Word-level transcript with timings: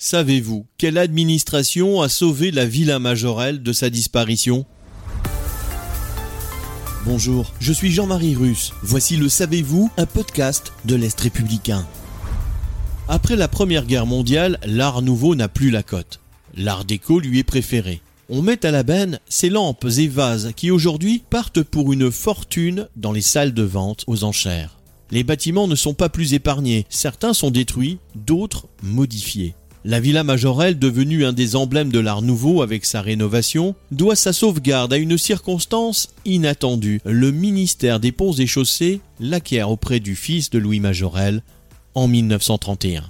Savez-vous 0.00 0.64
quelle 0.78 0.96
administration 0.96 2.02
a 2.02 2.08
sauvé 2.08 2.52
la 2.52 2.66
Villa 2.66 3.00
Majorelle 3.00 3.64
de 3.64 3.72
sa 3.72 3.90
disparition? 3.90 4.64
Bonjour, 7.04 7.52
je 7.58 7.72
suis 7.72 7.90
Jean-Marie 7.90 8.36
Russe. 8.36 8.72
Voici 8.82 9.16
le 9.16 9.28
Savez-vous, 9.28 9.90
un 9.96 10.06
podcast 10.06 10.72
de 10.84 10.94
l'Est 10.94 11.20
républicain. 11.20 11.84
Après 13.08 13.34
la 13.34 13.48
Première 13.48 13.86
Guerre 13.86 14.06
mondiale, 14.06 14.60
l'art 14.64 15.02
nouveau 15.02 15.34
n'a 15.34 15.48
plus 15.48 15.70
la 15.70 15.82
cote. 15.82 16.20
L'art 16.54 16.84
déco 16.84 17.18
lui 17.18 17.40
est 17.40 17.44
préféré. 17.44 18.00
On 18.28 18.40
met 18.40 18.64
à 18.64 18.70
la 18.70 18.84
benne 18.84 19.18
ces 19.28 19.50
lampes 19.50 19.86
et 19.98 20.06
vases 20.06 20.52
qui 20.54 20.70
aujourd'hui 20.70 21.24
partent 21.28 21.62
pour 21.62 21.92
une 21.92 22.12
fortune 22.12 22.88
dans 22.94 23.12
les 23.12 23.22
salles 23.22 23.54
de 23.54 23.62
vente 23.64 24.04
aux 24.06 24.22
enchères. 24.22 24.78
Les 25.10 25.24
bâtiments 25.24 25.66
ne 25.66 25.74
sont 25.74 25.94
pas 25.94 26.08
plus 26.08 26.34
épargnés, 26.34 26.86
certains 26.88 27.34
sont 27.34 27.50
détruits, 27.50 27.98
d'autres 28.14 28.68
modifiés. 28.82 29.54
La 29.84 30.00
Villa 30.00 30.24
Majorelle, 30.24 30.78
devenue 30.78 31.24
un 31.24 31.32
des 31.32 31.54
emblèmes 31.54 31.92
de 31.92 32.00
l'art 32.00 32.20
nouveau 32.20 32.62
avec 32.62 32.84
sa 32.84 33.00
rénovation, 33.00 33.76
doit 33.92 34.16
sa 34.16 34.32
sauvegarde 34.32 34.92
à 34.92 34.96
une 34.96 35.16
circonstance 35.16 36.08
inattendue. 36.24 37.00
Le 37.04 37.30
ministère 37.30 38.00
des 38.00 38.10
Ponts 38.10 38.32
et 38.32 38.46
Chaussées 38.46 39.00
l'acquiert 39.20 39.70
auprès 39.70 40.00
du 40.00 40.16
fils 40.16 40.50
de 40.50 40.58
Louis 40.58 40.80
Majorelle 40.80 41.42
en 41.94 42.08
1931. 42.08 43.04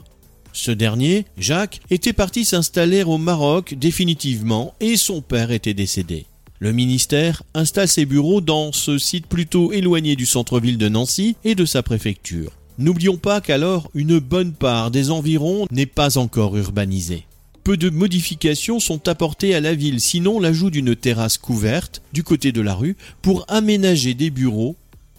Ce 0.53 0.71
dernier, 0.71 1.25
Jacques, 1.39 1.81
était 1.91 2.13
parti 2.13 2.45
s'installer 2.45 3.03
au 3.03 3.17
Maroc 3.17 3.75
définitivement 3.75 4.75
et 4.81 4.97
son 4.97 5.23
père 5.23 5.53
était 5.53 5.75
décédé. 5.75 6.27
Le 6.59 6.73
ministère 6.73 7.45
installe 7.55 7.89
ses 7.89 8.05
bureaux 8.05 8.41
dans 8.41 8.73
ce 8.73 8.99
site 8.99 9.27
plutôt 9.27 9.73
éloigné 9.73 10.17
du 10.17 10.27
centre-ville 10.27 10.77
de 10.77 10.89
Nancy 10.89 11.37
et 11.45 11.55
de 11.55 11.65
sa 11.65 11.83
préfecture. 11.83 12.53
N'oublions 12.79 13.17
pas 13.17 13.41
qu'alors 13.41 13.91
une 13.95 14.21
bonne 14.21 14.53
part 14.53 14.93
des 14.93 15.11
environs 15.11 15.67
n'est 15.73 15.85
pas 15.87 16.17
encore 16.17 16.57
urbanisée. 16.57 17.27
Peu 17.65 17.77
de 17.77 17.91
modifications 17.91 18.79
sont 18.79 19.09
apportées 19.09 19.55
à 19.57 19.61
la 19.61 19.75
ville, 19.75 20.01
sinon 20.01 20.39
l'ajout 20.39 20.71
d'une 20.71 20.95
terrasse 20.95 21.39
couverte 21.39 22.03
du 22.13 22.23
côté 22.23 22.53
de 22.53 22.61
la 22.61 22.75
rue 22.75 22.97
pour 23.21 23.45
aménager 23.49 24.15
des 24.15 24.31
bureaux. 24.31 24.77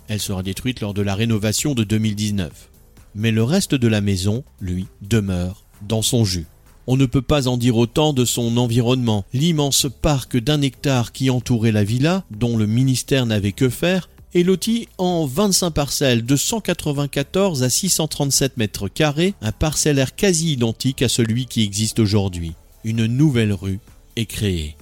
Elle 0.07 0.21
sera 0.21 0.41
détruite 0.41 0.79
lors 0.79 0.93
de 0.93 1.01
la 1.01 1.15
rénovation 1.15 1.75
de 1.75 1.83
2019. 1.83 2.69
Mais 3.13 3.31
le 3.31 3.43
reste 3.43 3.75
de 3.75 3.87
la 3.89 3.99
maison, 3.99 4.45
lui, 4.61 4.87
demeure 5.01 5.65
dans 5.85 6.01
son 6.01 6.23
jus. 6.23 6.47
On 6.87 6.95
ne 6.95 7.05
peut 7.05 7.21
pas 7.21 7.49
en 7.49 7.57
dire 7.57 7.75
autant 7.75 8.13
de 8.13 8.23
son 8.23 8.55
environnement. 8.55 9.25
L'immense 9.33 9.87
parc 10.01 10.37
d'un 10.37 10.61
hectare 10.61 11.11
qui 11.11 11.29
entourait 11.29 11.73
la 11.73 11.83
villa, 11.83 12.23
dont 12.31 12.55
le 12.57 12.65
ministère 12.67 13.25
n'avait 13.25 13.51
que 13.51 13.69
faire, 13.69 14.09
est 14.33 14.43
loti 14.43 14.87
en 14.97 15.25
25 15.25 15.71
parcelles 15.71 16.25
de 16.25 16.35
194 16.35 17.63
à 17.63 17.69
637 17.69 18.57
mètres 18.57 18.87
carrés, 18.87 19.33
un 19.41 19.51
parcellaire 19.51 20.15
quasi 20.15 20.53
identique 20.53 21.01
à 21.01 21.09
celui 21.09 21.45
qui 21.45 21.63
existe 21.63 21.99
aujourd'hui. 21.99 22.53
Une 22.83 23.05
nouvelle 23.05 23.53
rue 23.53 23.79
est 24.15 24.25
créée. 24.25 24.75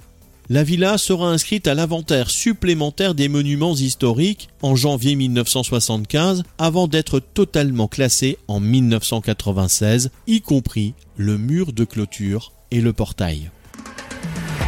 La 0.50 0.62
villa 0.62 0.96
sera 0.96 1.28
inscrite 1.30 1.68
à 1.68 1.74
l'inventaire 1.74 2.30
supplémentaire 2.30 3.14
des 3.14 3.28
monuments 3.28 3.74
historiques 3.74 4.48
en 4.62 4.76
janvier 4.76 5.14
1975 5.14 6.42
avant 6.56 6.88
d'être 6.88 7.20
totalement 7.20 7.86
classée 7.86 8.38
en 8.48 8.58
1996, 8.58 10.10
y 10.26 10.40
compris 10.40 10.94
le 11.18 11.36
mur 11.36 11.74
de 11.74 11.84
clôture 11.84 12.52
et 12.70 12.80
le 12.80 12.94
portail. 12.94 13.50